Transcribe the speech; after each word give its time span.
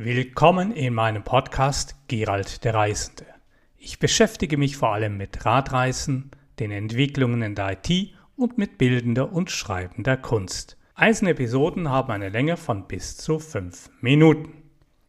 Willkommen 0.00 0.70
in 0.70 0.94
meinem 0.94 1.24
Podcast 1.24 1.96
Gerald 2.06 2.62
der 2.62 2.72
Reisende. 2.72 3.26
Ich 3.76 3.98
beschäftige 3.98 4.56
mich 4.56 4.76
vor 4.76 4.90
allem 4.90 5.16
mit 5.16 5.44
Radreisen, 5.44 6.30
den 6.60 6.70
Entwicklungen 6.70 7.42
in 7.42 7.56
der 7.56 7.72
IT 7.72 8.14
und 8.36 8.58
mit 8.58 8.78
bildender 8.78 9.32
und 9.32 9.50
schreibender 9.50 10.16
Kunst. 10.16 10.76
Einzelne 10.94 11.32
Episoden 11.32 11.88
haben 11.88 12.12
eine 12.12 12.28
Länge 12.28 12.56
von 12.56 12.86
bis 12.86 13.16
zu 13.16 13.40
fünf 13.40 13.90
Minuten. 14.00 14.52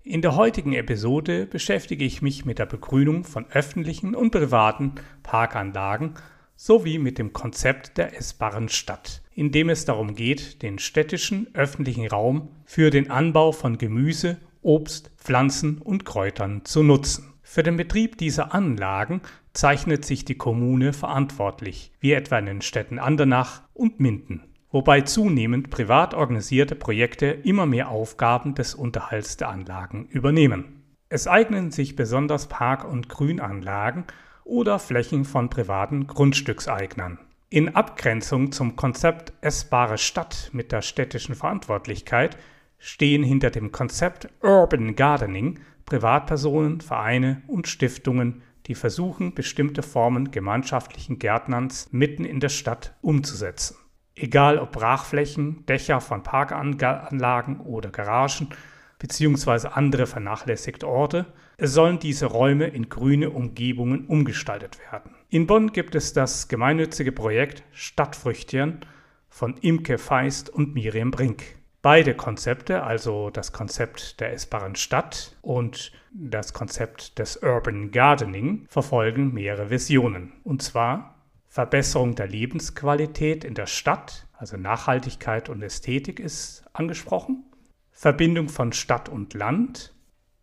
In 0.01 0.23
der 0.23 0.35
heutigen 0.35 0.73
Episode 0.73 1.45
beschäftige 1.45 2.03
ich 2.03 2.23
mich 2.23 2.45
mit 2.45 2.57
der 2.57 2.65
Begrünung 2.65 3.25
von 3.25 3.45
öffentlichen 3.51 4.15
und 4.15 4.31
privaten 4.31 4.95
Parkanlagen 5.21 6.15
sowie 6.55 6.97
mit 6.97 7.19
dem 7.19 7.31
Konzept 7.31 7.99
der 7.99 8.17
essbaren 8.17 8.69
Stadt, 8.69 9.21
in 9.35 9.51
dem 9.51 9.69
es 9.69 9.85
darum 9.85 10.15
geht, 10.15 10.63
den 10.63 10.79
städtischen 10.79 11.47
öffentlichen 11.53 12.07
Raum 12.07 12.49
für 12.65 12.89
den 12.89 13.11
Anbau 13.11 13.51
von 13.51 13.77
Gemüse 13.77 14.39
Obst, 14.61 15.11
Pflanzen 15.17 15.77
und 15.79 16.05
Kräutern 16.05 16.65
zu 16.65 16.83
nutzen. 16.83 17.33
Für 17.41 17.63
den 17.63 17.77
Betrieb 17.77 18.17
dieser 18.17 18.53
Anlagen 18.53 19.21
zeichnet 19.53 20.05
sich 20.05 20.25
die 20.25 20.37
Kommune 20.37 20.93
verantwortlich, 20.93 21.91
wie 21.99 22.11
etwa 22.11 22.37
in 22.37 22.45
den 22.45 22.61
Städten 22.61 22.99
Andernach 22.99 23.63
und 23.73 23.99
Minden, 23.99 24.43
wobei 24.71 25.01
zunehmend 25.01 25.69
privat 25.69 26.13
organisierte 26.13 26.75
Projekte 26.75 27.25
immer 27.25 27.65
mehr 27.65 27.89
Aufgaben 27.89 28.53
des 28.53 28.75
Unterhalts 28.75 29.37
der 29.37 29.49
Anlagen 29.49 30.05
übernehmen. 30.05 30.83
Es 31.09 31.27
eignen 31.27 31.71
sich 31.71 31.95
besonders 31.95 32.47
Park- 32.47 32.85
und 32.85 33.09
Grünanlagen 33.09 34.05
oder 34.43 34.77
Flächen 34.77 35.25
von 35.25 35.49
privaten 35.49 36.05
Grundstückseignern. 36.05 37.17
In 37.49 37.75
Abgrenzung 37.75 38.51
zum 38.51 38.75
Konzept 38.75 39.33
essbare 39.41 39.97
Stadt 39.97 40.51
mit 40.53 40.71
der 40.71 40.83
städtischen 40.83 41.33
Verantwortlichkeit 41.33 42.37
stehen 42.79 43.23
hinter 43.23 43.51
dem 43.51 43.71
Konzept 43.71 44.29
Urban 44.41 44.95
Gardening 44.95 45.59
Privatpersonen, 45.89 46.81
Vereine 46.81 47.41
und 47.47 47.67
Stiftungen, 47.67 48.43
die 48.67 48.75
versuchen, 48.75 49.33
bestimmte 49.33 49.81
Formen 49.81 50.29
gemeinschaftlichen 50.29 51.17
Gärtnerns 51.17 51.91
mitten 51.91 52.25
in 52.25 52.39
der 52.39 52.49
Stadt 52.49 52.95
umzusetzen. 53.01 53.75
Egal 54.15 54.59
ob 54.59 54.71
Brachflächen, 54.71 55.65
Dächer 55.65 55.99
von 55.99 56.21
Parkanlagen 56.21 57.59
oder 57.61 57.89
Garagen 57.89 58.49
bzw. 58.99 59.69
andere 59.69 60.05
vernachlässigte 60.05 60.87
Orte, 60.87 61.25
es 61.57 61.73
sollen 61.73 61.97
diese 61.97 62.27
Räume 62.27 62.67
in 62.67 62.89
grüne 62.89 63.31
Umgebungen 63.31 64.05
umgestaltet 64.05 64.77
werden. 64.91 65.15
In 65.29 65.47
Bonn 65.47 65.71
gibt 65.71 65.95
es 65.95 66.13
das 66.13 66.47
gemeinnützige 66.47 67.11
Projekt 67.11 67.63
Stadtfrüchtchen 67.71 68.81
von 69.27 69.57
Imke 69.57 69.97
Feist 69.97 70.49
und 70.49 70.75
Miriam 70.75 71.09
Brink. 71.09 71.58
Beide 71.81 72.13
Konzepte, 72.13 72.83
also 72.83 73.29
das 73.29 73.53
Konzept 73.53 74.19
der 74.19 74.33
essbaren 74.33 74.75
Stadt 74.75 75.37
und 75.41 75.93
das 76.11 76.51
Konzept 76.51 77.17
des 77.19 77.37
Urban 77.37 77.91
Gardening, 77.91 78.65
verfolgen 78.67 79.33
mehrere 79.33 79.69
Visionen. 79.69 80.33
Und 80.43 80.61
zwar 80.61 81.15
Verbesserung 81.47 82.15
der 82.15 82.27
Lebensqualität 82.27 83.45
in 83.45 83.53
der 83.53 83.65
Stadt, 83.65 84.27
also 84.33 84.57
Nachhaltigkeit 84.57 85.47
und 85.47 85.61
Ästhetik 85.61 86.19
ist 86.19 86.65
angesprochen. 86.73 87.45
Verbindung 87.91 88.49
von 88.49 88.73
Stadt 88.73 89.07
und 89.07 89.33
Land. 89.33 89.93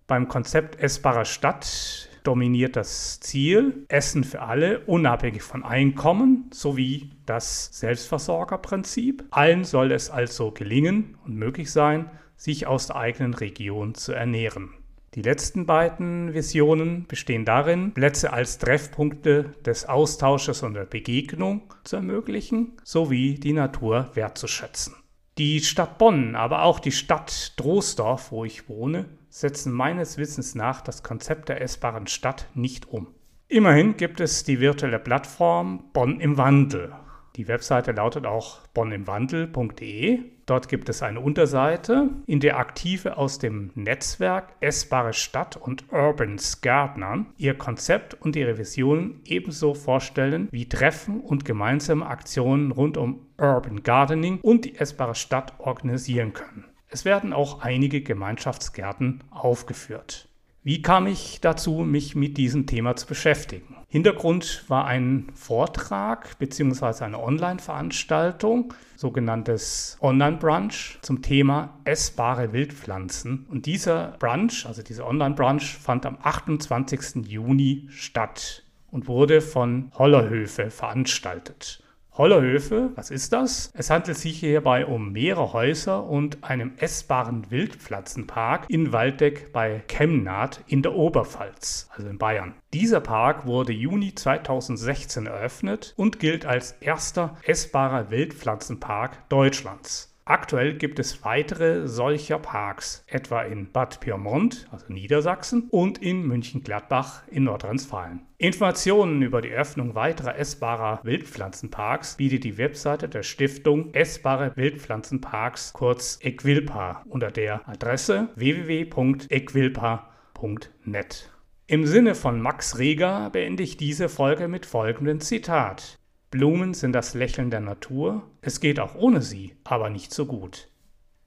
Beim 0.06 0.28
Konzept 0.28 0.80
essbarer 0.80 1.24
Stadt 1.24 2.08
dominiert 2.26 2.76
das 2.76 3.20
Ziel 3.20 3.84
Essen 3.88 4.24
für 4.24 4.42
alle, 4.42 4.80
unabhängig 4.80 5.42
von 5.42 5.64
Einkommen, 5.64 6.50
sowie 6.52 7.10
das 7.24 7.70
Selbstversorgerprinzip. 7.78 9.24
Allen 9.30 9.64
soll 9.64 9.92
es 9.92 10.10
also 10.10 10.50
gelingen 10.50 11.16
und 11.24 11.36
möglich 11.36 11.70
sein, 11.70 12.10
sich 12.36 12.66
aus 12.66 12.88
der 12.88 12.96
eigenen 12.96 13.34
Region 13.34 13.94
zu 13.94 14.12
ernähren. 14.12 14.70
Die 15.14 15.22
letzten 15.22 15.64
beiden 15.64 16.34
Visionen 16.34 17.06
bestehen 17.06 17.46
darin, 17.46 17.92
Plätze 17.92 18.34
als 18.34 18.58
Treffpunkte 18.58 19.54
des 19.64 19.86
Austausches 19.86 20.62
und 20.62 20.74
der 20.74 20.84
Begegnung 20.84 21.72
zu 21.84 21.96
ermöglichen, 21.96 22.72
sowie 22.84 23.36
die 23.36 23.54
Natur 23.54 24.10
wertzuschätzen. 24.12 24.94
Die 25.38 25.60
Stadt 25.60 25.98
Bonn, 25.98 26.34
aber 26.34 26.62
auch 26.62 26.80
die 26.80 26.92
Stadt 26.92 27.58
Troisdorf, 27.58 28.32
wo 28.32 28.46
ich 28.46 28.70
wohne, 28.70 29.04
setzen 29.28 29.70
meines 29.70 30.16
Wissens 30.16 30.54
nach 30.54 30.80
das 30.80 31.02
Konzept 31.02 31.50
der 31.50 31.60
essbaren 31.60 32.06
Stadt 32.06 32.48
nicht 32.54 32.88
um. 32.88 33.08
Immerhin 33.46 33.98
gibt 33.98 34.20
es 34.20 34.44
die 34.44 34.60
virtuelle 34.60 34.98
Plattform 34.98 35.90
Bonn 35.92 36.20
im 36.20 36.38
Wandel. 36.38 36.94
Die 37.36 37.48
Webseite 37.48 37.92
lautet 37.92 38.24
auch 38.24 38.60
bonnimwandel.de. 38.68 40.20
Dort 40.46 40.68
gibt 40.68 40.88
es 40.88 41.02
eine 41.02 41.20
Unterseite, 41.20 42.08
in 42.26 42.40
der 42.40 42.58
Aktive 42.58 43.18
aus 43.18 43.38
dem 43.38 43.72
Netzwerk 43.74 44.54
Essbare 44.60 45.12
Stadt 45.12 45.56
und 45.56 45.92
Urbans 45.92 46.62
Gärtnern 46.62 47.26
ihr 47.36 47.54
Konzept 47.58 48.14
und 48.14 48.36
ihre 48.36 48.56
Visionen 48.56 49.20
ebenso 49.26 49.74
vorstellen 49.74 50.48
wie 50.50 50.68
Treffen 50.68 51.20
und 51.20 51.44
gemeinsame 51.44 52.06
Aktionen 52.06 52.70
rund 52.70 52.96
um 52.96 53.26
Urban 53.38 53.82
Gardening 53.82 54.38
und 54.40 54.64
die 54.64 54.76
Essbare 54.76 55.14
Stadt 55.14 55.52
organisieren 55.58 56.32
können. 56.32 56.64
Es 56.88 57.04
werden 57.04 57.34
auch 57.34 57.60
einige 57.60 58.00
Gemeinschaftsgärten 58.00 59.24
aufgeführt. 59.30 60.28
Wie 60.66 60.82
kam 60.82 61.06
ich 61.06 61.40
dazu, 61.40 61.84
mich 61.84 62.16
mit 62.16 62.36
diesem 62.36 62.66
Thema 62.66 62.96
zu 62.96 63.06
beschäftigen? 63.06 63.76
Hintergrund 63.86 64.64
war 64.66 64.84
ein 64.84 65.28
Vortrag 65.32 66.36
bzw. 66.40 67.04
eine 67.04 67.22
Online-Veranstaltung, 67.22 68.74
sogenanntes 68.96 69.96
Online-Brunch 70.00 70.98
zum 71.02 71.22
Thema 71.22 71.78
essbare 71.84 72.52
Wildpflanzen. 72.52 73.46
Und 73.48 73.66
dieser 73.66 74.16
Brunch, 74.18 74.66
also 74.66 74.82
dieser 74.82 75.06
Online-Brunch, 75.06 75.76
fand 75.76 76.04
am 76.04 76.18
28. 76.20 77.24
Juni 77.28 77.86
statt 77.90 78.64
und 78.90 79.06
wurde 79.06 79.42
von 79.42 79.92
Hollerhöfe 79.96 80.70
veranstaltet. 80.70 81.80
Hollerhöfe, 82.18 82.92
was 82.94 83.10
ist 83.10 83.34
das? 83.34 83.70
Es 83.74 83.90
handelt 83.90 84.16
sich 84.16 84.40
hierbei 84.40 84.86
um 84.86 85.12
mehrere 85.12 85.52
Häuser 85.52 86.04
und 86.04 86.42
einem 86.44 86.72
essbaren 86.78 87.50
Wildpflanzenpark 87.50 88.64
in 88.68 88.92
Waldeck 88.92 89.52
bei 89.52 89.82
Chemnath 89.86 90.62
in 90.66 90.80
der 90.80 90.94
Oberpfalz, 90.94 91.90
also 91.94 92.08
in 92.08 92.16
Bayern. 92.16 92.54
Dieser 92.72 93.00
Park 93.00 93.46
wurde 93.46 93.72
Juni 93.72 94.14
2016 94.14 95.26
eröffnet 95.26 95.92
und 95.96 96.18
gilt 96.18 96.46
als 96.46 96.72
erster 96.80 97.36
essbarer 97.44 98.10
Wildpflanzenpark 98.10 99.28
Deutschlands. 99.28 100.15
Aktuell 100.28 100.74
gibt 100.74 100.98
es 100.98 101.24
weitere 101.24 101.86
solcher 101.86 102.40
Parks, 102.40 103.04
etwa 103.06 103.42
in 103.42 103.70
Bad 103.70 104.00
Pyrmont, 104.00 104.66
also 104.72 104.86
Niedersachsen, 104.88 105.68
und 105.70 106.02
in 106.02 106.26
München-Gladbach 106.26 107.22
in 107.28 107.44
Nordrhein-Westfalen. 107.44 108.26
Informationen 108.36 109.22
über 109.22 109.40
die 109.40 109.52
Öffnung 109.52 109.94
weiterer 109.94 110.36
essbarer 110.36 110.98
Wildpflanzenparks 111.04 112.16
bietet 112.16 112.42
die 112.42 112.58
Webseite 112.58 113.08
der 113.08 113.22
Stiftung 113.22 113.94
Essbare 113.94 114.50
Wildpflanzenparks, 114.56 115.72
kurz 115.72 116.18
Equilpa, 116.20 117.04
unter 117.08 117.30
der 117.30 117.68
Adresse 117.68 118.30
www.equilpa.net. 118.34 121.30
Im 121.68 121.86
Sinne 121.86 122.16
von 122.16 122.40
Max 122.40 122.78
Reger 122.78 123.30
beende 123.30 123.62
ich 123.62 123.76
diese 123.76 124.08
Folge 124.08 124.48
mit 124.48 124.66
folgendem 124.66 125.20
Zitat. 125.20 126.00
Blumen 126.30 126.74
sind 126.74 126.92
das 126.92 127.14
Lächeln 127.14 127.50
der 127.50 127.60
Natur. 127.60 128.22
Es 128.40 128.60
geht 128.60 128.80
auch 128.80 128.94
ohne 128.94 129.22
sie, 129.22 129.56
aber 129.64 129.90
nicht 129.90 130.12
so 130.12 130.26
gut. 130.26 130.68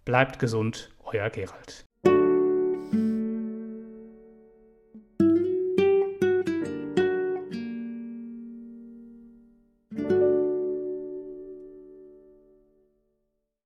Bleibt 0.06 0.40
gesund, 0.40 0.92
euer 1.04 1.30
Gerald. 1.30 1.86